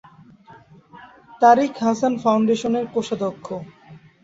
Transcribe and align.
তারিক 1.41 1.73
হাসান 1.83 2.13
ফাউন্ডেশনের 2.23 2.85
কোষাধ্যক্ষ। 2.93 3.47